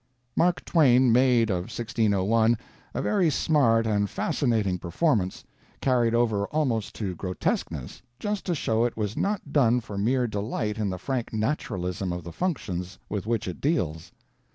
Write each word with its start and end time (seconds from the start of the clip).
Mark 0.35 0.65
Twain 0.65 1.11
made 1.11 1.51
of 1.51 1.65
1601 1.69 2.57
a 2.95 3.01
very 3.03 3.29
smart 3.29 3.85
and 3.85 4.09
fascinating 4.09 4.79
performance, 4.79 5.43
carried 5.79 6.15
over 6.15 6.47
almost 6.47 6.95
to 6.95 7.13
grotesqueness 7.13 8.01
just 8.19 8.43
to 8.47 8.55
show 8.55 8.83
it 8.83 8.97
was 8.97 9.15
not 9.15 9.53
done 9.53 9.79
for 9.79 9.99
mere 9.99 10.25
delight 10.25 10.79
in 10.79 10.89
the 10.89 10.97
frank 10.97 11.31
naturalism 11.31 12.11
of 12.11 12.23
the 12.23 12.33
functions 12.33 12.97
with 13.09 13.27
which 13.27 13.47
it 13.47 13.61
deals. 13.61 14.11